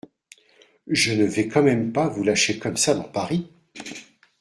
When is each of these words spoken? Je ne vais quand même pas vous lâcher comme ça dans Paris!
Je 0.87 1.13
ne 1.13 1.25
vais 1.25 1.47
quand 1.47 1.61
même 1.61 1.93
pas 1.93 2.07
vous 2.07 2.23
lâcher 2.23 2.57
comme 2.57 2.75
ça 2.75 2.95
dans 2.95 3.03
Paris! 3.03 3.47